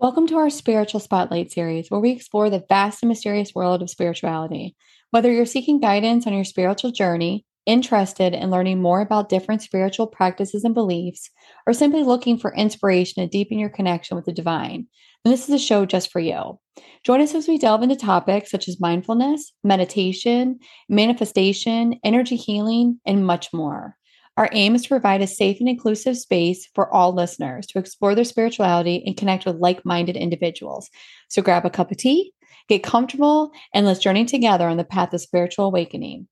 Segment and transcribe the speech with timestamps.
[0.00, 3.90] Welcome to our Spiritual Spotlight series, where we explore the vast and mysterious world of
[3.90, 4.74] spirituality.
[5.10, 10.06] Whether you're seeking guidance on your spiritual journey, interested in learning more about different spiritual
[10.06, 11.28] practices and beliefs,
[11.66, 14.86] or simply looking for inspiration to deepen your connection with the divine,
[15.22, 16.58] then this is a show just for you.
[17.04, 23.26] Join us as we delve into topics such as mindfulness, meditation, manifestation, energy healing, and
[23.26, 23.98] much more.
[24.36, 28.14] Our aim is to provide a safe and inclusive space for all listeners to explore
[28.14, 30.88] their spirituality and connect with like minded individuals.
[31.28, 32.32] So grab a cup of tea,
[32.68, 36.28] get comfortable, and let's journey together on the path of spiritual awakening.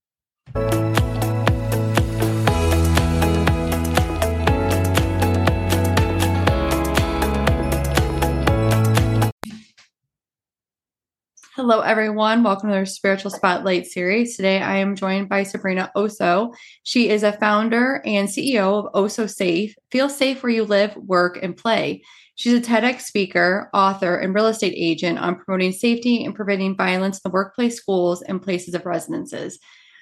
[11.59, 12.41] Hello, everyone.
[12.41, 14.37] Welcome to our Spiritual Spotlight series.
[14.37, 16.55] Today, I am joined by Sabrina Osso.
[16.83, 19.75] She is a founder and CEO of Osso Safe.
[19.91, 22.01] Feel safe where you live, work, and play.
[22.35, 27.17] She's a TEDx speaker, author, and real estate agent on promoting safety and preventing violence
[27.17, 29.59] in the workplace, schools, and places of residences.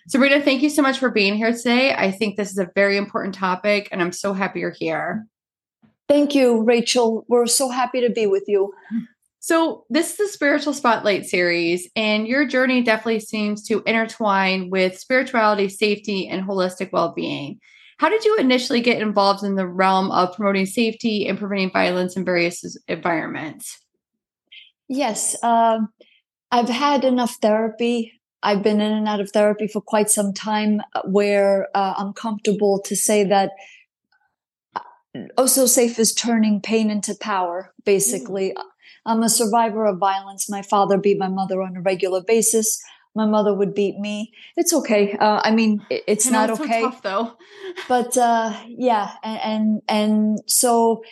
[0.09, 1.91] Sabrina, thank you so much for being here today.
[1.91, 5.25] I think this is a very important topic, and I'm so happy you're here.
[6.07, 7.25] Thank you, Rachel.
[7.27, 8.75] We're so happy to be with you.
[9.39, 14.99] So, this is the Spiritual Spotlight series, and your journey definitely seems to intertwine with
[14.99, 17.59] spirituality, safety, and holistic well being.
[17.99, 22.15] How did you initially get involved in the realm of promoting safety and preventing violence
[22.15, 23.79] in various environments?
[24.87, 25.79] Yes, uh,
[26.51, 28.13] I've had enough therapy.
[28.43, 32.13] I've been in and out of therapy for quite some time uh, where uh, I'm
[32.13, 33.51] comfortable to say that
[34.75, 34.81] uh,
[35.37, 38.53] Osso Safe is turning pain into power, basically.
[38.55, 38.63] Mm.
[39.05, 40.49] I'm a survivor of violence.
[40.49, 42.81] My father beat my mother on a regular basis.
[43.15, 44.31] My mother would beat me.
[44.55, 45.13] It's okay.
[45.13, 46.81] Uh, I mean, it's you know, not it's okay.
[46.81, 47.33] So tough, though.
[47.89, 51.03] but uh, yeah, and, and and so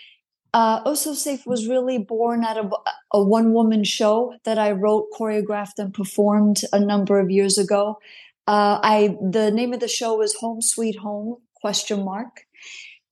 [0.53, 2.73] uh, Osso Safe was really born out of
[3.11, 7.99] a one woman show that I wrote, choreographed, and performed a number of years ago.
[8.47, 12.44] Uh, I the name of the show is Home Sweet Home question mark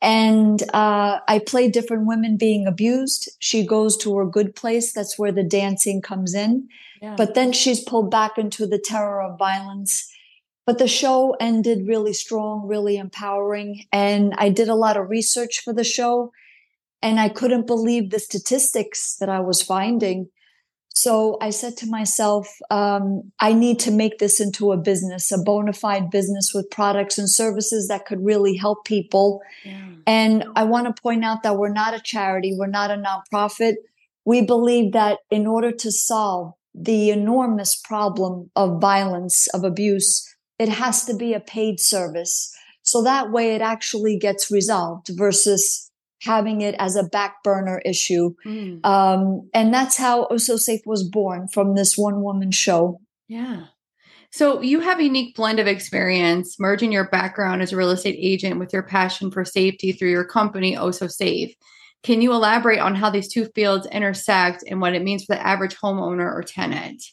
[0.03, 3.29] and uh, I play different women being abused.
[3.39, 4.91] She goes to her good place.
[4.91, 6.67] That's where the dancing comes in.
[7.01, 7.15] Yeah.
[7.15, 10.11] But then she's pulled back into the terror of violence.
[10.65, 13.85] But the show ended really strong, really empowering.
[13.93, 16.33] And I did a lot of research for the show.
[17.01, 20.27] And I couldn't believe the statistics that I was finding.
[20.93, 25.39] So I said to myself, um, I need to make this into a business, a
[25.39, 29.41] bona fide business with products and services that could really help people.
[29.65, 29.87] Yeah.
[30.05, 33.73] And I want to point out that we're not a charity, we're not a nonprofit.
[34.23, 40.69] We believe that in order to solve the enormous problem of violence, of abuse, it
[40.69, 42.55] has to be a paid service.
[42.83, 45.89] So that way it actually gets resolved versus
[46.23, 48.33] having it as a back burner issue.
[48.45, 48.85] Mm.
[48.85, 52.99] Um, and that's how Osso Safe was born from this one woman show.
[53.27, 53.65] Yeah.
[54.31, 58.17] So you have a unique blend of experience merging your background as a real estate
[58.19, 61.53] agent with your passion for safety through your company, Osso Safe.
[62.01, 65.45] Can you elaborate on how these two fields intersect and what it means for the
[65.45, 67.03] average homeowner or tenant?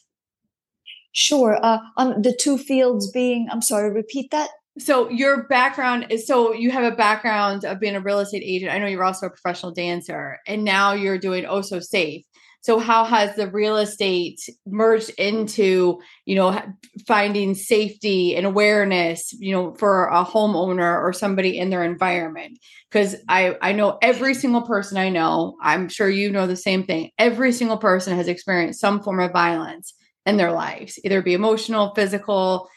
[1.13, 1.59] Sure.
[1.61, 6.53] Uh, um, the two fields being, I'm sorry, repeat that so your background is so
[6.53, 8.71] you have a background of being a real estate agent.
[8.71, 12.23] I know you're also a professional dancer, and now you're doing oh so Safe.
[12.63, 16.61] So how has the real estate merged into you know
[17.05, 22.57] finding safety and awareness you know for a homeowner or somebody in their environment?
[22.89, 25.57] Because I I know every single person I know.
[25.61, 27.09] I'm sure you know the same thing.
[27.17, 29.93] Every single person has experienced some form of violence
[30.25, 32.69] in their lives, either be emotional, physical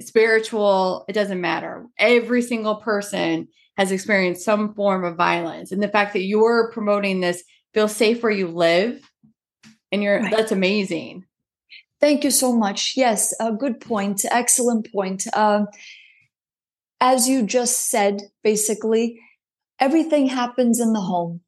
[0.00, 1.86] spiritual, it doesn't matter.
[1.98, 5.72] Every single person has experienced some form of violence.
[5.72, 7.42] And the fact that you're promoting this
[7.72, 9.00] feel safe where you live
[9.92, 10.30] and you're right.
[10.30, 11.24] that's amazing.
[12.00, 12.94] Thank you so much.
[12.96, 14.24] Yes, a good point.
[14.30, 15.26] Excellent point.
[15.36, 15.68] Um,
[17.00, 19.20] as you just said, basically,
[19.78, 21.40] everything happens in the home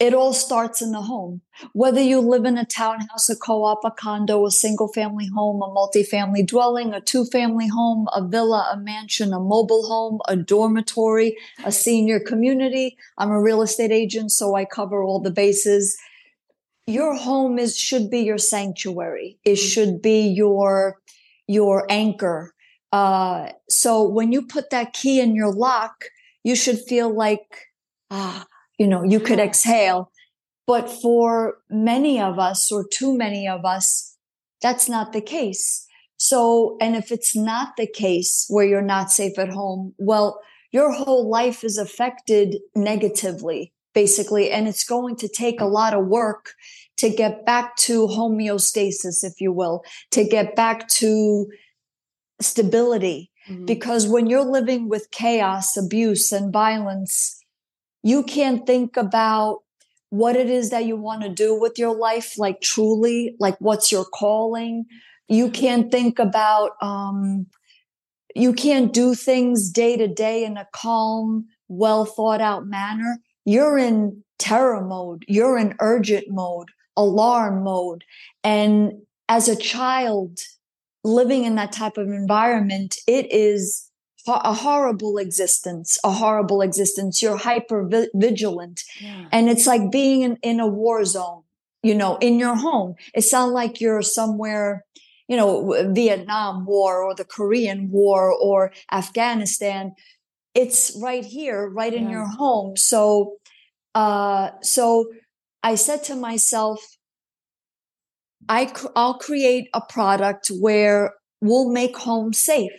[0.00, 1.40] it all starts in the home.
[1.72, 5.72] Whether you live in a townhouse, a co-op, a condo, a single family home, a
[5.72, 11.70] multi-family dwelling, a two-family home, a villa, a mansion, a mobile home, a dormitory, a
[11.70, 12.96] senior community.
[13.18, 15.96] I'm a real estate agent, so I cover all the bases.
[16.86, 19.38] Your home is should be your sanctuary.
[19.44, 19.66] It mm-hmm.
[19.66, 20.98] should be your
[21.46, 22.52] your anchor.
[22.90, 26.06] Uh, so when you put that key in your lock,
[26.42, 27.68] you should feel like
[28.10, 28.44] ah
[28.84, 30.10] you know, you could exhale.
[30.66, 34.14] But for many of us or too many of us,
[34.60, 35.86] that's not the case.
[36.18, 40.38] So, and if it's not the case where you're not safe at home, well,
[40.70, 44.50] your whole life is affected negatively basically.
[44.50, 46.52] And it's going to take a lot of work
[46.96, 51.46] to get back to homeostasis, if you will, to get back to
[52.40, 53.30] stability.
[53.48, 53.66] Mm-hmm.
[53.66, 57.43] Because when you're living with chaos, abuse, and violence,
[58.04, 59.62] you can't think about
[60.10, 63.90] what it is that you want to do with your life, like truly, like what's
[63.90, 64.84] your calling.
[65.26, 67.46] You can't think about, um,
[68.34, 73.18] you can't do things day to day in a calm, well thought out manner.
[73.46, 75.24] You're in terror mode.
[75.26, 76.68] You're in urgent mode,
[76.98, 78.04] alarm mode.
[78.44, 78.92] And
[79.30, 80.40] as a child
[81.04, 83.83] living in that type of environment, it is
[84.26, 87.22] a horrible existence, a horrible existence.
[87.22, 88.82] You're hyper vigilant.
[89.00, 89.26] Yeah.
[89.32, 91.42] And it's like being in, in a war zone,
[91.82, 92.94] you know, in your home.
[93.14, 94.84] It sounds like you're somewhere,
[95.28, 99.92] you know, Vietnam War or the Korean War or Afghanistan.
[100.54, 102.10] It's right here, right in yeah.
[102.10, 102.76] your home.
[102.76, 103.36] So,
[103.94, 105.10] uh, so
[105.62, 106.96] I said to myself,
[108.48, 112.72] I, I'll create a product where we'll make home safe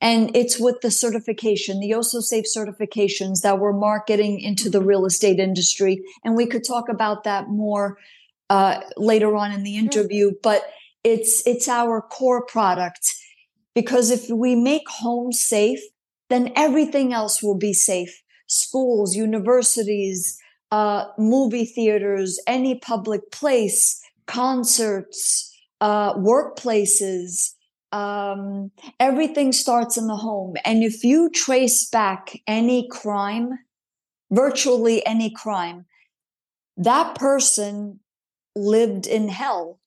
[0.00, 5.04] and it's with the certification, the Osso Safe certifications that we're marketing into the real
[5.04, 6.02] estate industry.
[6.24, 7.98] And we could talk about that more
[8.48, 10.62] uh, later on in the interview, but
[11.04, 13.14] it's it's our core product
[13.74, 15.80] because if we make homes safe,
[16.30, 18.22] then everything else will be safe.
[18.46, 20.38] Schools, universities,
[20.72, 27.54] uh, movie theaters, any public place, concerts, uh, workplaces,
[27.92, 30.54] um, everything starts in the home.
[30.64, 33.58] And if you trace back any crime,
[34.30, 35.86] virtually any crime,
[36.76, 38.00] that person
[38.54, 39.80] lived in hell.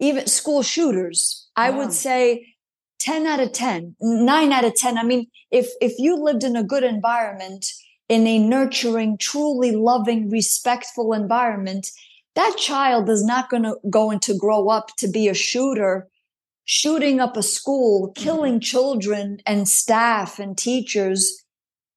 [0.00, 2.54] Even school shooters, I would say
[3.00, 4.96] 10 out of 10, 9 out of 10.
[4.96, 7.66] I mean, if, if you lived in a good environment,
[8.08, 11.90] in a nurturing, truly loving, respectful environment,
[12.34, 16.08] that child is not going to going to grow up to be a shooter
[16.68, 18.60] shooting up a school, killing mm-hmm.
[18.60, 21.42] children and staff and teachers.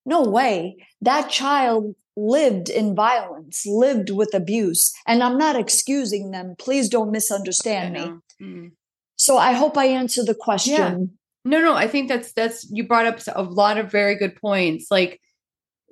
[0.05, 0.77] No way.
[1.01, 4.93] That child lived in violence, lived with abuse.
[5.05, 6.55] And I'm not excusing them.
[6.57, 7.99] Please don't misunderstand me.
[7.99, 8.67] Mm-hmm.
[9.17, 10.73] So I hope I answered the question.
[10.73, 10.97] Yeah.
[11.43, 14.87] No, no, I think that's that's you brought up a lot of very good points.
[14.89, 15.19] Like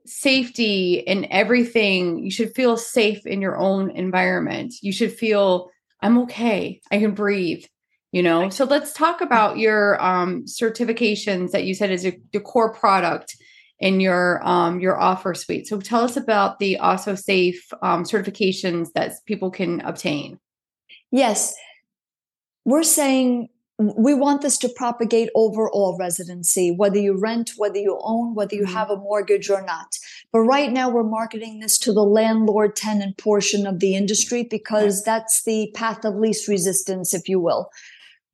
[0.05, 4.75] safety and everything, you should feel safe in your own environment.
[4.81, 5.69] You should feel
[6.01, 6.79] I'm okay.
[6.91, 7.65] I can breathe
[8.11, 12.73] you know so let's talk about your um, certifications that you said is your core
[12.73, 13.35] product
[13.79, 18.91] in your um, your offer suite so tell us about the Osso Safe um, certifications
[18.93, 20.39] that people can obtain
[21.11, 21.55] yes
[22.65, 27.97] we're saying we want this to propagate over all residency, whether you rent, whether you
[28.03, 28.73] own, whether you mm-hmm.
[28.73, 29.97] have a mortgage or not.
[30.33, 35.01] But right now we're marketing this to the landlord tenant portion of the industry because
[35.03, 37.69] that's the path of least resistance, if you will.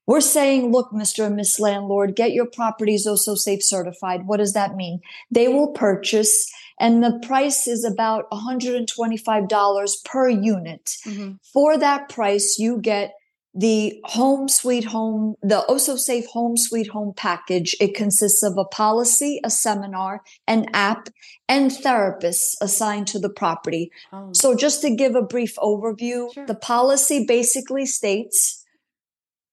[0.08, 1.26] We're saying, look, Mr.
[1.26, 4.28] and Miss Landlord, get your properties Osso safe certified.
[4.28, 5.02] What does that mean?
[5.32, 10.98] They will purchase and the price is about $125 per unit.
[11.06, 11.32] Mm-hmm.
[11.54, 13.14] For that price, you get
[13.58, 17.74] the home sweet home, the Osso safe home sweet home package.
[17.80, 21.08] It consists of a policy, a seminar, an app,
[21.48, 23.92] and therapists assigned to the property.
[24.12, 24.32] Oh.
[24.34, 26.46] So just to give a brief overview, sure.
[26.46, 28.65] the policy basically states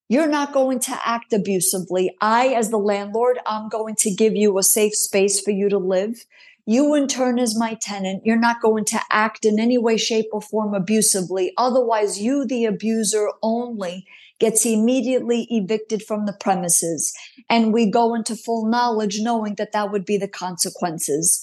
[0.09, 2.14] you're not going to act abusively.
[2.21, 5.78] I, as the landlord, I'm going to give you a safe space for you to
[5.78, 6.25] live.
[6.66, 10.26] You, in turn, as my tenant, you're not going to act in any way, shape,
[10.32, 11.52] or form abusively.
[11.56, 14.06] Otherwise, you, the abuser only,
[14.38, 17.12] gets immediately evicted from the premises.
[17.49, 21.40] And we go into full knowledge knowing that that would be the consequences.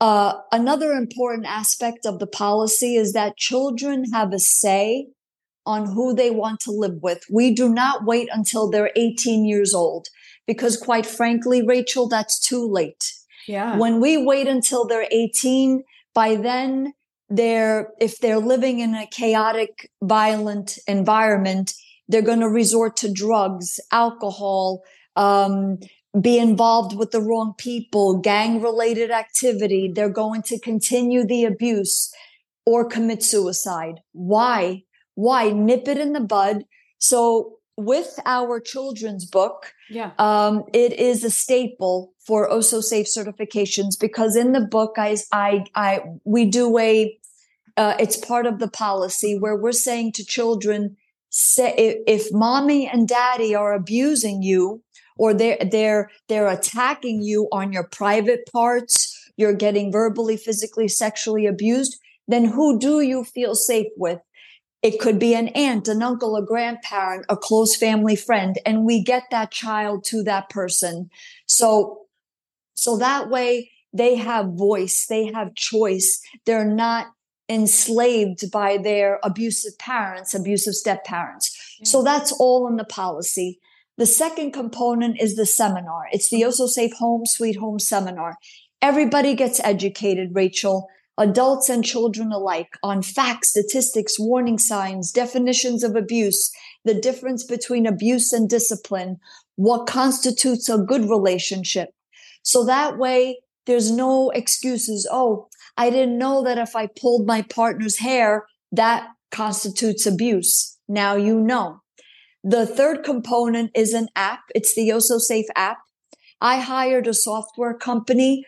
[0.00, 5.08] Uh, another important aspect of the policy is that children have a say
[5.66, 7.24] on who they want to live with.
[7.30, 10.08] We do not wait until they're 18 years old
[10.46, 13.12] because quite frankly, Rachel, that's too late.
[13.46, 13.76] Yeah.
[13.76, 15.82] When we wait until they're 18,
[16.14, 16.92] by then
[17.28, 21.72] they're, if they're living in a chaotic, violent environment,
[22.08, 24.82] they're going to resort to drugs, alcohol,
[25.16, 25.78] um,
[26.20, 29.90] be involved with the wrong people, gang related activity.
[29.92, 32.12] They're going to continue the abuse
[32.66, 34.00] or commit suicide.
[34.12, 34.83] Why?
[35.14, 36.64] Why nip it in the bud?
[36.98, 43.98] So with our children's book, yeah, um, it is a staple for Osso Safe certifications
[44.00, 47.16] because in the book, I, I, I we do a,
[47.76, 50.96] uh, it's part of the policy where we're saying to children,
[51.30, 54.82] say if, if mommy and daddy are abusing you
[55.16, 61.46] or they're they're they're attacking you on your private parts you're getting verbally, physically, sexually
[61.46, 64.20] abused, then who do you feel safe with?
[64.84, 69.02] It could be an aunt, an uncle, a grandparent, a close family friend, and we
[69.02, 71.08] get that child to that person.
[71.46, 72.02] So,
[72.74, 76.20] so that way they have voice, they have choice.
[76.44, 77.06] They're not
[77.48, 81.78] enslaved by their abusive parents, abusive step parents.
[81.80, 81.86] Yeah.
[81.86, 83.60] So that's all in the policy.
[83.96, 86.08] The second component is the seminar.
[86.12, 86.62] It's the mm-hmm.
[86.62, 88.36] Osso Safe Home Sweet Home seminar.
[88.82, 95.96] Everybody gets educated, Rachel, adults and children alike, on facts, statistics, warning signs, definitions of
[95.96, 96.50] abuse,
[96.84, 99.18] the difference between abuse and discipline,
[99.56, 101.90] what constitutes a good relationship.
[102.42, 105.08] So that way, there's no excuses.
[105.10, 110.76] Oh, I didn't know that if I pulled my partner's hair, that constitutes abuse.
[110.88, 111.80] Now you know.
[112.42, 114.40] The third component is an app.
[114.54, 115.78] It's the Osso Safe app.
[116.40, 118.44] I hired a software company.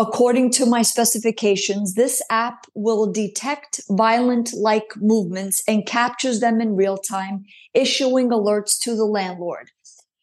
[0.00, 6.76] According to my specifications, this app will detect violent like movements and captures them in
[6.76, 9.72] real time, issuing alerts to the landlord.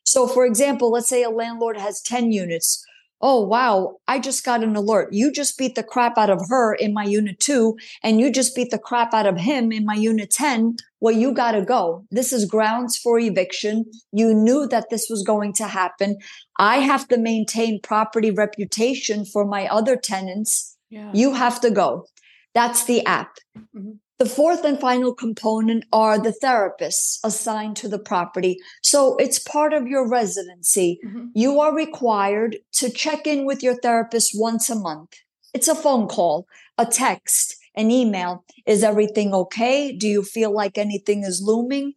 [0.05, 2.85] So, for example, let's say a landlord has 10 units
[3.27, 5.11] oh, wow, I just got an alert.
[5.11, 8.55] You just beat the crap out of her in my unit two, and you just
[8.55, 10.75] beat the crap out of him in my unit 10.
[10.99, 12.05] Well, you got to go.
[12.11, 13.85] This is grounds for eviction.
[14.11, 16.17] You knew that this was going to happen.
[16.59, 20.77] I have to maintain property reputation for my other tenants.
[20.91, 21.09] Yeah.
[21.11, 22.05] You have to go.
[22.53, 23.37] That's the app.
[23.57, 23.93] Mm-hmm.
[24.17, 28.57] The fourth and final component are the therapists assigned to the property.
[28.81, 30.99] So it's part of your residency.
[31.05, 31.25] Mm-hmm.
[31.33, 35.11] You are required to check in with your therapist once a month.
[35.53, 38.45] It's a phone call, a text, an email.
[38.65, 39.91] Is everything okay?
[39.91, 41.93] Do you feel like anything is looming?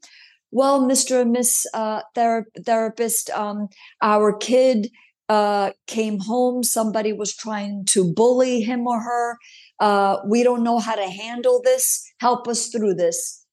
[0.50, 1.22] Well, Mr.
[1.22, 3.68] and Miss uh, thera- Therapist, um,
[4.02, 4.88] our kid
[5.28, 6.62] uh, came home.
[6.62, 9.38] Somebody was trying to bully him or her
[9.80, 12.04] uh, we don't know how to handle this.
[12.20, 13.44] Help us through this.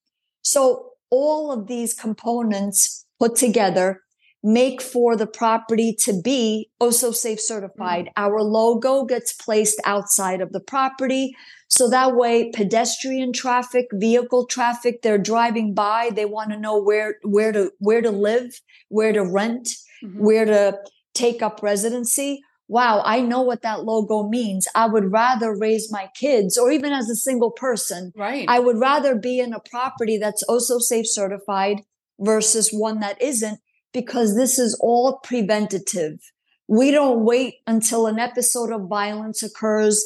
[0.41, 4.01] So all of these components put together
[4.44, 8.05] make for the property to be Osso safe certified.
[8.05, 8.24] Mm-hmm.
[8.24, 11.36] Our logo gets placed outside of the property.
[11.67, 16.12] So that way pedestrian traffic, vehicle traffic, they're driving by.
[16.13, 19.67] They want to know where, where to, where to live, where to rent,
[20.03, 20.24] mm-hmm.
[20.24, 20.77] where to
[21.15, 24.67] take up residency wow, I know what that logo means.
[24.75, 28.12] I would rather raise my kids or even as a single person.
[28.15, 28.45] Right.
[28.48, 31.81] I would rather be in a property that's Osso safe certified
[32.19, 33.60] versus one that isn't
[33.93, 36.19] because this is all preventative.
[36.67, 40.03] We don't wait until an episode of violence occurs.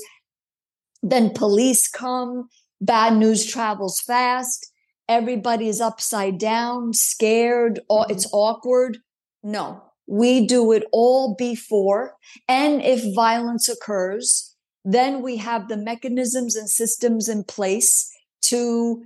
[1.01, 2.49] Then police come.
[2.81, 4.71] Bad news travels fast.
[5.07, 7.79] Everybody's upside down, scared.
[7.89, 8.11] Mm-hmm.
[8.11, 8.99] It's awkward.
[9.41, 12.15] No, we do it all before.
[12.47, 18.09] And if violence occurs, then we have the mechanisms and systems in place
[18.43, 19.03] to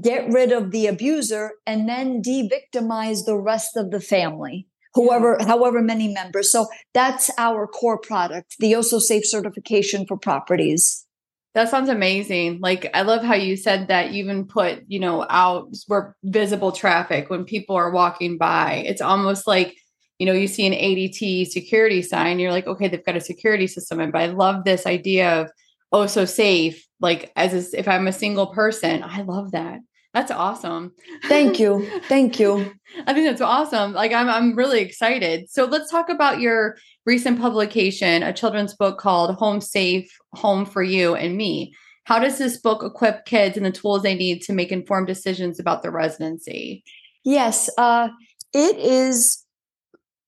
[0.00, 5.80] get rid of the abuser and then de-victimize the rest of the family whoever however
[5.80, 11.06] many members so that's our core product the Osso safe certification for properties
[11.54, 12.58] that sounds amazing.
[12.60, 16.70] Like I love how you said that you even put, you know, out where visible
[16.70, 18.84] traffic when people are walking by.
[18.86, 19.74] It's almost like
[20.18, 23.66] you know, you see an ADT security sign, you're like, okay, they've got a security
[23.66, 24.00] system.
[24.00, 25.50] And but I love this idea of
[25.92, 26.86] oh so safe.
[27.00, 29.80] Like as a, if I'm a single person, I love that.
[30.14, 30.92] That's awesome.
[31.24, 31.86] Thank you.
[32.04, 32.72] Thank you.
[33.06, 33.92] I think that's awesome.
[33.92, 35.50] Like I'm I'm really excited.
[35.50, 40.82] So let's talk about your recent publication, a children's book called Home Safe, Home for
[40.82, 41.74] You and Me.
[42.04, 45.60] How does this book equip kids and the tools they need to make informed decisions
[45.60, 46.82] about their residency?
[47.24, 48.08] Yes, uh,
[48.54, 49.44] it is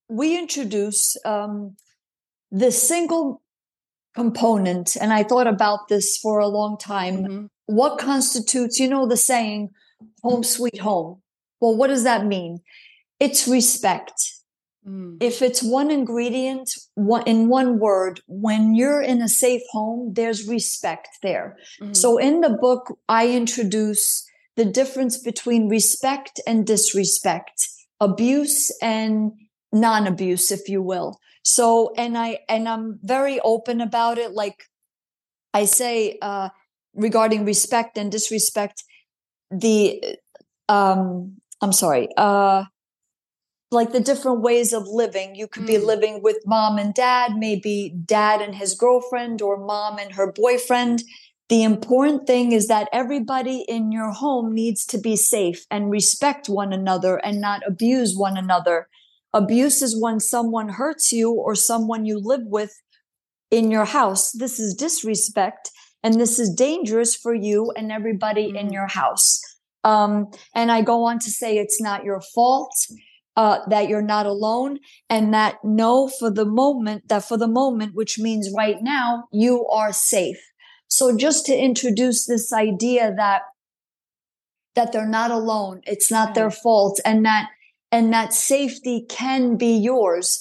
[0.08, 1.76] we introduce um,
[2.50, 3.42] the single
[4.14, 7.16] component, and I thought about this for a long time.
[7.18, 7.46] Mm-hmm.
[7.66, 9.70] What constitutes, you know, the saying,
[10.22, 11.20] home sweet home?
[11.60, 12.60] Well, what does that mean?
[13.20, 14.32] It's respect.
[14.86, 15.18] Mm.
[15.20, 20.48] If it's one ingredient, one, in one word, when you're in a safe home, there's
[20.48, 21.56] respect there.
[21.80, 21.94] Mm.
[21.94, 24.24] So in the book, I introduce
[24.56, 27.68] the difference between respect and disrespect,
[28.00, 29.32] abuse and
[29.72, 31.18] non-abuse if you will.
[31.42, 34.32] So and i and i'm very open about it.
[34.32, 34.64] Like
[35.54, 36.48] i say uh
[36.94, 38.84] regarding respect and disrespect
[39.50, 40.02] the
[40.68, 42.64] um i'm sorry uh
[43.70, 45.34] like the different ways of living.
[45.34, 45.68] You could mm.
[45.68, 50.32] be living with mom and dad maybe dad and his girlfriend or mom and her
[50.32, 51.02] boyfriend.
[51.48, 56.48] The important thing is that everybody in your home needs to be safe and respect
[56.48, 58.88] one another and not abuse one another
[59.34, 62.72] Abuse is when someone hurts you or someone you live with
[63.50, 64.32] in your house.
[64.32, 65.70] This is disrespect
[66.02, 68.56] and this is dangerous for you and everybody mm-hmm.
[68.56, 69.40] in your house.
[69.84, 72.74] Um, and I go on to say it's not your fault.
[73.36, 77.94] Uh, that you're not alone and that no for the moment that for the moment
[77.94, 80.40] which means right now you are safe
[80.88, 83.42] so just to introduce this idea that
[84.74, 87.48] that they're not alone it's not their fault and that
[87.90, 90.40] and that safety can be yours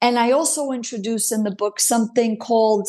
[0.00, 2.88] and i also introduce in the book something called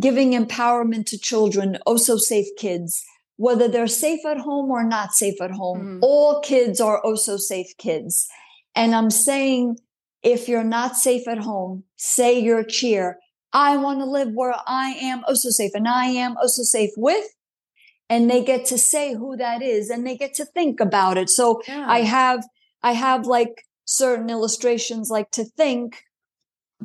[0.00, 3.02] giving empowerment to children also safe kids
[3.36, 5.98] whether they're safe at home or not safe at home mm.
[6.02, 8.28] all kids are also safe kids
[8.74, 9.78] and I'm saying,
[10.22, 13.18] if you're not safe at home, say your cheer.
[13.52, 17.24] I want to live where I am also safe and I am also safe with.
[18.08, 21.30] And they get to say who that is and they get to think about it.
[21.30, 21.86] So yeah.
[21.88, 22.44] I have,
[22.82, 26.02] I have like certain illustrations like to think,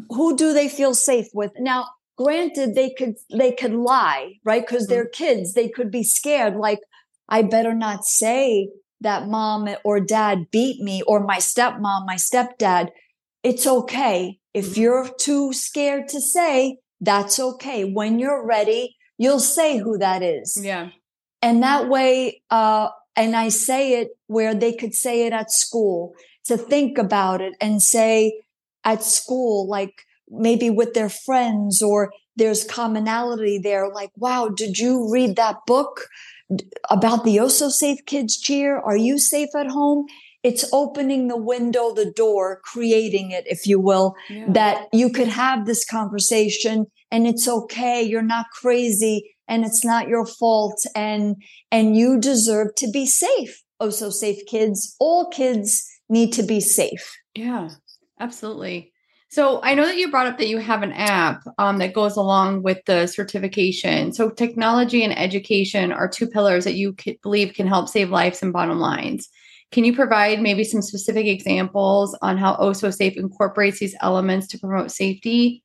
[0.10, 1.52] who do they feel safe with?
[1.60, 1.88] Now,
[2.18, 4.66] granted, they could, they could lie, right?
[4.66, 4.94] Cause mm-hmm.
[4.94, 5.54] they're kids.
[5.54, 6.56] They could be scared.
[6.56, 6.80] Like,
[7.30, 8.70] I better not say
[9.02, 12.90] that mom or dad beat me or my stepmom, my stepdad,
[13.44, 14.40] it's okay.
[14.54, 14.82] If mm-hmm.
[14.82, 17.84] you're too scared to say, that's okay.
[17.84, 20.58] When you're ready, you'll say who that is.
[20.62, 20.90] Yeah.
[21.42, 26.13] And that way, uh, and I say it where they could say it at school
[26.45, 28.41] to think about it and say
[28.84, 33.89] at school, like maybe with their friends or there's commonality there.
[33.89, 36.07] Like, wow, did you read that book?
[36.89, 38.77] about the Osso Safe Kids cheer.
[38.77, 40.05] Are you safe at home?
[40.43, 44.45] It's opening the window, the door, creating it, if you will, yeah.
[44.50, 48.03] that you could have this conversation and it's okay.
[48.03, 50.86] You're not crazy and it's not your fault.
[50.96, 51.36] And,
[51.72, 53.62] and you deserve to be safe.
[53.80, 54.96] oh so Safe Kids.
[55.00, 57.18] All kids need to be safe.
[57.34, 57.70] Yeah,
[58.20, 58.94] absolutely.
[59.30, 62.16] So I know that you brought up that you have an app um, that goes
[62.16, 64.14] along with the certification.
[64.14, 68.54] So technology and education are two pillars that you believe can help save lives and
[68.54, 69.28] bottom lines.
[69.72, 74.60] Can you provide maybe some specific examples on how Osso Safe incorporates these elements to
[74.60, 75.63] promote safety?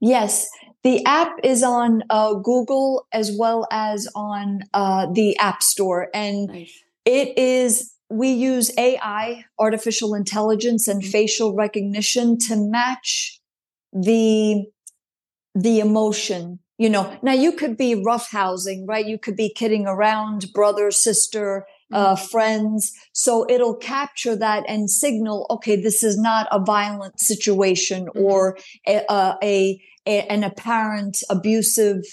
[0.00, 0.46] Yes,
[0.84, 6.48] the app is on uh, Google as well as on uh, the App Store, and
[6.48, 6.82] nice.
[7.04, 11.10] it is we use AI, artificial intelligence and mm-hmm.
[11.10, 13.40] facial recognition to match
[13.92, 14.66] the
[15.54, 20.46] the emotion you know now you could be roughhousing right you could be kidding around
[20.52, 22.26] brother sister uh, mm-hmm.
[22.26, 28.24] friends so it'll capture that and signal okay this is not a violent situation mm-hmm.
[28.24, 28.56] or
[28.88, 32.04] a, a, a, an apparent abusive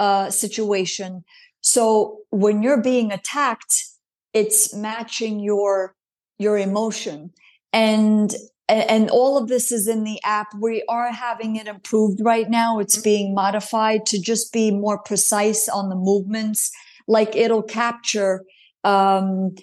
[0.00, 1.24] uh, situation.
[1.60, 3.84] So when you're being attacked
[4.34, 5.94] it's matching your
[6.38, 7.30] your emotion.
[7.72, 8.34] And
[8.68, 10.48] and all of this is in the app.
[10.58, 12.78] We are having it improved right now.
[12.80, 13.04] It's mm-hmm.
[13.04, 16.70] being modified to just be more precise on the movements.
[17.06, 18.42] Like it'll capture
[18.82, 19.54] um,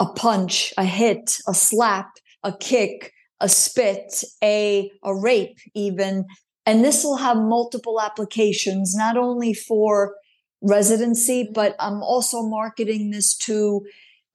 [0.00, 2.10] a punch a hit a slap
[2.44, 6.24] a kick a spit a a rape even
[6.68, 10.16] and this will have multiple applications not only for
[10.60, 13.86] residency, but I'm also marketing this to,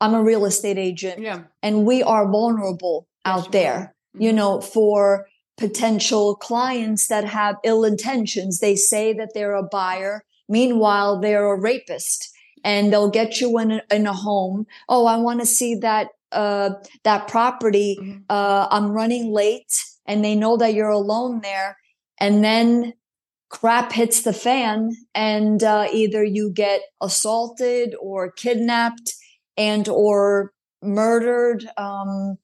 [0.01, 1.21] I'm a real estate agent.
[1.21, 1.43] Yeah.
[1.61, 4.37] And we are vulnerable yes, out there, you mm-hmm.
[4.37, 8.59] know, for potential clients that have ill intentions.
[8.59, 10.23] They say that they're a buyer.
[10.49, 14.65] Meanwhile, they're a rapist and they'll get you in a, in a home.
[14.89, 16.71] Oh, I want to see that, uh,
[17.03, 17.95] that property.
[18.01, 18.21] Mm-hmm.
[18.27, 19.71] Uh, I'm running late
[20.07, 21.77] and they know that you're alone there.
[22.23, 22.93] And then
[23.49, 29.13] crap hits the fan and uh, either you get assaulted or kidnapped
[29.57, 32.37] and or murdered um,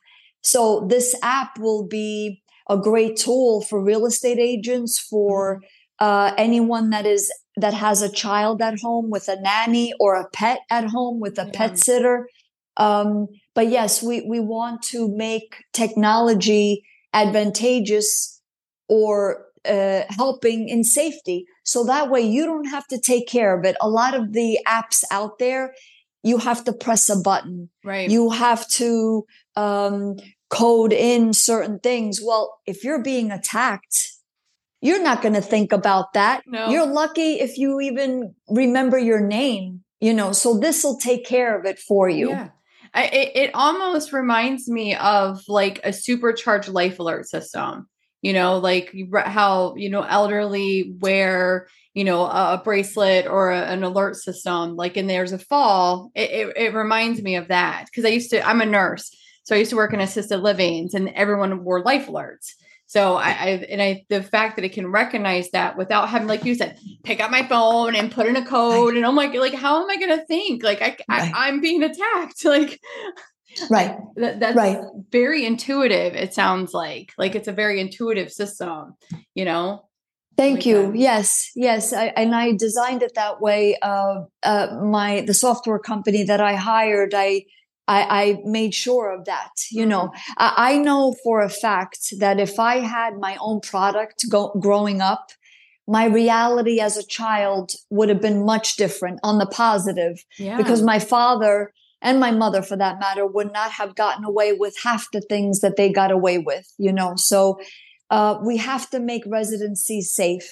[0.44, 6.06] so this app will be a great tool for real estate agents for mm-hmm.
[6.06, 10.28] uh, anyone that is that has a child at home with a nanny or a
[10.34, 11.52] pet at home with a yeah.
[11.54, 12.28] pet sitter
[12.76, 18.40] um, but yes we we want to make technology advantageous
[18.90, 21.46] or uh, helping in safety.
[21.64, 23.76] So that way you don't have to take care of it.
[23.82, 25.74] A lot of the apps out there,
[26.24, 27.70] you have to press a button.
[27.84, 28.10] Right.
[28.10, 30.18] You have to um,
[30.50, 32.20] code in certain things.
[32.24, 34.14] Well, if you're being attacked,
[34.82, 36.44] you're not going to think about that.
[36.48, 36.70] No.
[36.70, 41.58] You're lucky if you even remember your name, you know, so this will take care
[41.58, 42.30] of it for you.
[42.30, 42.50] Yeah.
[42.94, 47.88] I, it, it almost reminds me of like a supercharged life alert system
[48.22, 53.84] you know like how you know elderly wear you know a, bracelet or a, an
[53.84, 58.06] alert system like and there's a fall it, it, it reminds me of that because
[58.06, 61.10] i used to i'm a nurse so i used to work in assisted livings and
[61.10, 62.54] everyone wore life alerts
[62.88, 66.44] So I, I, and I the fact that it can recognize that without having, like
[66.44, 68.98] you said, pick up my phone and put in a code, right.
[68.98, 70.64] and oh I'm like, like how am I going to think?
[70.64, 71.32] Like I, right.
[71.36, 72.44] I am being attacked.
[72.46, 72.80] Like
[73.70, 74.80] right, that, that's right.
[75.12, 76.16] Very intuitive.
[76.16, 78.96] It sounds like like it's a very intuitive system.
[79.36, 79.86] You know.
[80.38, 80.88] Thank like you.
[80.88, 80.96] That.
[80.96, 83.76] Yes, yes, I, and I designed it that way.
[83.82, 87.46] Uh, uh, my the software company that I hired, I
[87.90, 89.52] I, I made sure of that.
[89.72, 90.34] You know, mm-hmm.
[90.38, 95.02] I, I, know for a fact that if I had my own product go, growing
[95.02, 95.32] up,
[95.88, 100.56] my reality as a child would have been much different on the positive yeah.
[100.56, 104.76] because my father and my mother for that matter would not have gotten away with
[104.84, 107.16] half the things that they got away with you know?
[107.16, 107.60] So
[108.10, 110.50] uh, we have to make residency safe.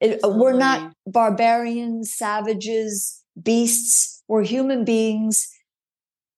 [0.00, 4.22] It, we're not barbarians savages beasts.
[4.28, 5.48] We're human beings.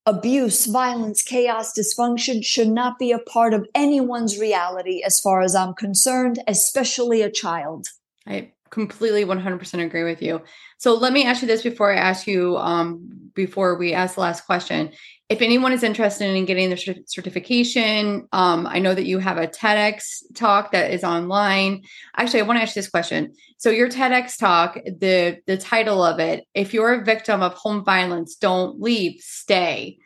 [0.07, 5.55] Abuse, violence, chaos, dysfunction should not be a part of anyone's reality as far as
[5.55, 7.89] I'm concerned, especially a child.
[8.27, 10.43] I completely 100% agree with you.
[10.79, 14.21] So let me ask you this before I ask you, um, before we ask the
[14.21, 14.93] last question.
[15.29, 19.47] If anyone is interested in getting the certification, um, I know that you have a
[19.47, 21.83] TEDx talk that is online.
[22.17, 23.35] Actually, I want to ask you this question.
[23.59, 27.85] So your TEDx talk, the the title of it, if you're a victim of home
[27.85, 29.99] violence, don't leave, stay.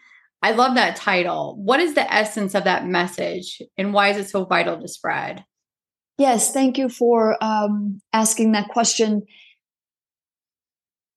[0.43, 1.57] I love that title.
[1.57, 5.45] What is the essence of that message and why is it so vital to spread?
[6.19, 9.23] Yes, thank you for um, asking that question.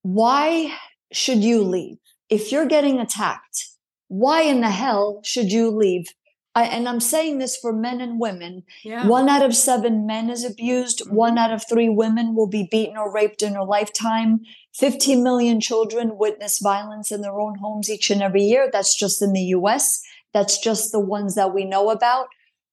[0.02, 0.74] Why
[1.12, 1.98] should you leave?
[2.30, 3.70] If you're getting attacked,
[4.08, 6.06] why in the hell should you leave?
[6.56, 8.64] I, and I'm saying this for men and women.
[8.84, 9.08] Yeah.
[9.08, 11.02] One out of seven men is abused.
[11.02, 11.16] Mm-hmm.
[11.16, 14.40] One out of three women will be beaten or raped in her lifetime.
[14.76, 18.70] 15 million children witness violence in their own homes each and every year.
[18.72, 20.02] That's just in the US.
[20.34, 22.28] That's just the ones that we know about.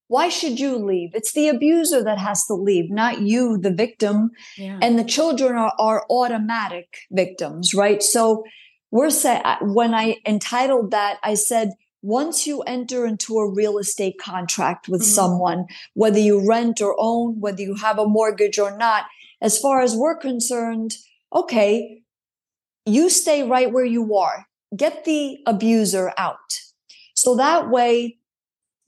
[0.08, 1.10] Why should you leave?
[1.14, 4.30] It's the abuser that has to leave, not you, the victim.
[4.58, 4.78] Yeah.
[4.82, 8.02] And the children are, are automatic victims, right?
[8.02, 8.44] So
[8.90, 11.70] we're saying, when I entitled that, I said,
[12.02, 15.10] once you enter into a real estate contract with mm-hmm.
[15.10, 19.04] someone, whether you rent or own, whether you have a mortgage or not,
[19.40, 20.94] as far as we're concerned,
[21.32, 22.02] okay,
[22.84, 24.46] you stay right where you are.
[24.76, 26.58] Get the abuser out.
[27.14, 28.18] So that way,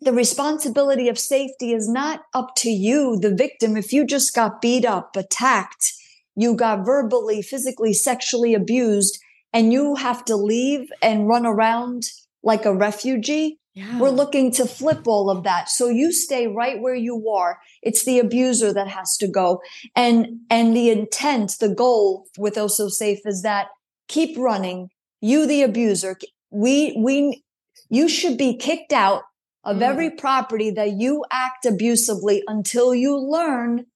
[0.00, 3.76] the responsibility of safety is not up to you, the victim.
[3.76, 5.92] If you just got beat up, attacked,
[6.36, 9.18] you got verbally, physically, sexually abused,
[9.52, 12.04] and you have to leave and run around
[12.42, 13.58] like a refugee.
[13.74, 13.98] Yeah.
[13.98, 15.68] We're looking to flip all of that.
[15.68, 17.58] So you stay right where you are.
[17.82, 19.62] It's the abuser that has to go.
[19.96, 23.68] And, and the intent, the goal with Oh So Safe is that
[24.06, 24.90] keep running.
[25.20, 26.16] You, the abuser,
[26.50, 27.42] we, we,
[27.88, 29.22] you should be kicked out
[29.64, 29.82] of mm.
[29.82, 33.86] every property that you act abusively until you learn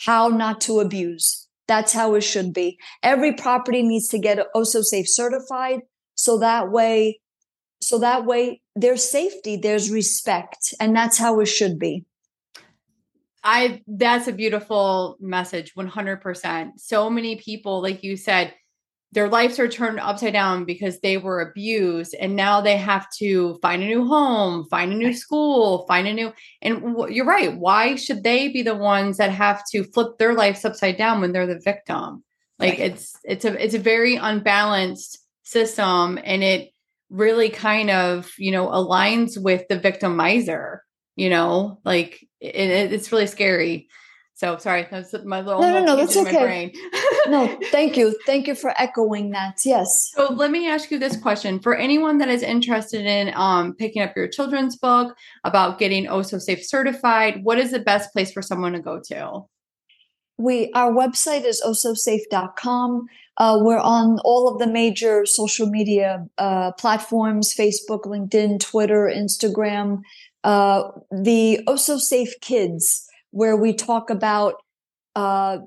[0.00, 1.48] how not to abuse.
[1.68, 2.78] That's how it should be.
[3.02, 5.80] Every property needs to get Oh So Safe certified.
[6.14, 7.20] So that way
[7.80, 12.04] so that way there's safety, there's respect, and that's how it should be.
[13.44, 16.70] I that's a beautiful message 100%.
[16.78, 18.54] So many people like you said
[19.16, 23.58] their lives are turned upside down because they were abused and now they have to
[23.62, 27.56] find a new home, find a new school, find a new and w- you're right,
[27.56, 31.32] why should they be the ones that have to flip their lives upside down when
[31.32, 32.22] they're the victim?
[32.58, 32.90] Like right.
[32.90, 36.68] it's it's a it's a very unbalanced system and it
[37.08, 40.80] really kind of you know aligns with the victimizer
[41.14, 43.88] you know like it, it's really scary
[44.36, 46.70] so sorry that's my little no no no that's okay.
[47.28, 48.14] no thank you.
[48.26, 49.56] Thank you for echoing that.
[49.64, 50.10] Yes.
[50.14, 51.58] So let me ask you this question.
[51.58, 56.20] For anyone that is interested in um, picking up your children's book about getting oh
[56.20, 59.46] so safe certified what is the best place for someone to go to?
[60.36, 63.06] We our website is ososafe.com
[63.38, 70.02] uh, we're on all of the major social media uh, platforms Facebook, LinkedIn, Twitter, Instagram.
[70.44, 73.05] Uh, the Oh So Safe Kids,
[73.36, 74.62] where we talk about
[75.14, 75.58] uh,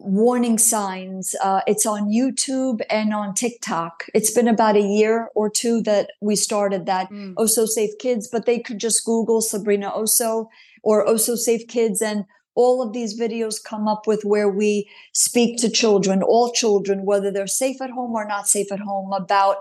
[0.00, 1.36] warning signs.
[1.40, 4.06] Uh, it's on YouTube and on TikTok.
[4.12, 7.34] It's been about a year or two that we started that mm.
[7.36, 10.48] Oh So Safe Kids, but they could just Google Sabrina Osso
[10.82, 12.24] or Osso Safe Kids and
[12.56, 17.30] all of these videos come up with where we speak to children, all children, whether
[17.30, 19.58] they're safe at home or not safe at home, about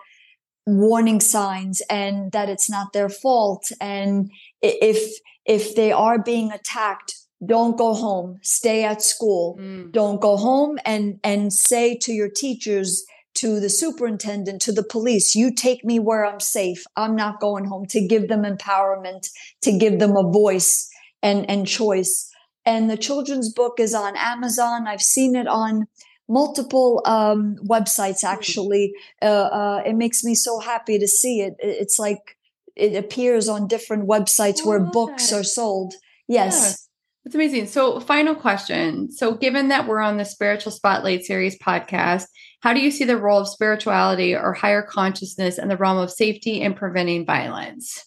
[0.65, 3.71] warning signs and that it's not their fault.
[3.79, 9.57] And if, if they are being attacked, don't go home, stay at school.
[9.59, 9.91] Mm.
[9.91, 15.35] Don't go home and, and say to your teachers, to the superintendent, to the police,
[15.35, 16.83] you take me where I'm safe.
[16.95, 19.29] I'm not going home to give them empowerment,
[19.61, 20.89] to give them a voice
[21.21, 22.29] and and choice.
[22.65, 24.87] And the children's book is on Amazon.
[24.87, 25.87] I've seen it on
[26.29, 28.21] multiple um, websites.
[28.21, 28.27] Hmm.
[28.27, 31.55] Actually, uh, uh, it makes me so happy to see it.
[31.59, 32.37] It's like
[32.75, 35.39] it appears on different websites oh, where books that.
[35.39, 35.95] are sold.
[36.27, 36.82] Yes.
[37.23, 37.67] That's amazing.
[37.67, 39.09] So, final question.
[39.11, 42.25] So, given that we're on the Spiritual Spotlight Series podcast,
[42.59, 46.11] how do you see the role of spirituality or higher consciousness in the realm of
[46.11, 48.05] safety and preventing violence?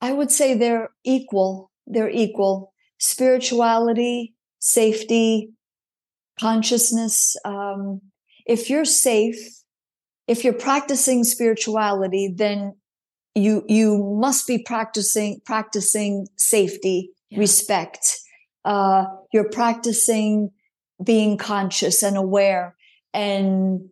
[0.00, 1.70] I would say they're equal.
[1.86, 2.72] They're equal.
[2.98, 5.50] Spirituality, safety,
[6.38, 7.36] consciousness.
[7.44, 8.00] Um,
[8.46, 9.36] if you're safe,
[10.26, 12.76] if you're practicing spirituality, then
[13.34, 17.38] you you must be practicing practicing safety, yeah.
[17.38, 18.18] respect.
[18.64, 20.50] Uh, you're practicing
[21.02, 22.76] being conscious and aware,
[23.14, 23.90] and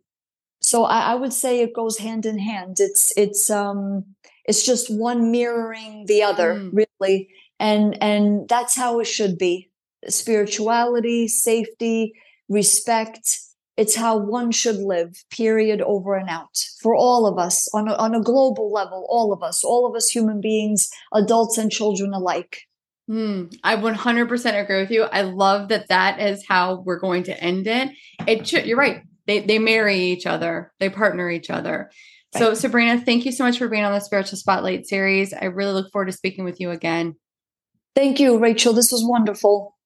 [0.60, 2.76] so I, I, would say it goes hand in hand.
[2.78, 4.04] It's it's um
[4.44, 6.70] it's just one mirroring the other, mm.
[6.72, 9.70] really, and and that's how it should be.
[10.08, 12.12] Spirituality, safety,
[12.48, 13.38] respect,
[13.78, 17.94] it's how one should live, period, over and out for all of us on a,
[17.94, 22.12] on a global level, all of us, all of us human beings, adults and children
[22.12, 22.62] alike.
[23.08, 25.04] Mm, I 100% agree with you.
[25.04, 27.90] I love that that is how we're going to end it.
[28.26, 29.02] It should, you're right.
[29.28, 31.92] They, they marry each other, they partner each other.
[32.34, 32.38] Right.
[32.40, 35.32] So, Sabrina, thank you so much for being on the Spiritual Spotlight series.
[35.32, 37.14] I really look forward to speaking with you again.
[37.94, 38.72] Thank you, Rachel.
[38.72, 39.77] This was wonderful.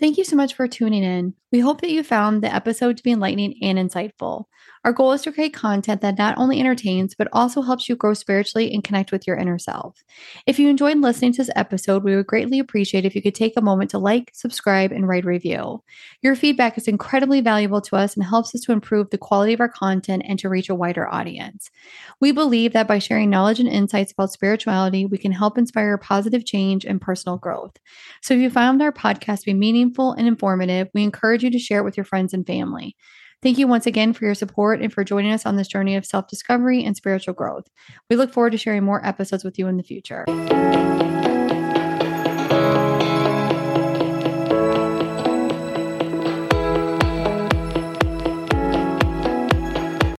[0.00, 1.34] Thank you so much for tuning in.
[1.52, 4.46] We hope that you found the episode to be enlightening and insightful.
[4.82, 8.14] Our goal is to create content that not only entertains, but also helps you grow
[8.14, 10.02] spiritually and connect with your inner self.
[10.46, 13.52] If you enjoyed listening to this episode, we would greatly appreciate if you could take
[13.58, 15.82] a moment to like, subscribe, and write a review.
[16.22, 19.60] Your feedback is incredibly valuable to us and helps us to improve the quality of
[19.60, 21.70] our content and to reach a wider audience.
[22.18, 26.46] We believe that by sharing knowledge and insights about spirituality, we can help inspire positive
[26.46, 27.76] change and personal growth.
[28.22, 31.58] So if you found our podcast to be meaningful and informative, we encourage you to
[31.58, 32.96] share it with your friends and family.
[33.42, 36.04] Thank you once again for your support and for joining us on this journey of
[36.04, 37.68] self discovery and spiritual growth.
[38.10, 40.24] We look forward to sharing more episodes with you in the future.